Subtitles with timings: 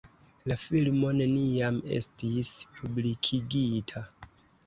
[0.51, 4.03] La filmo neniam estis publikigita.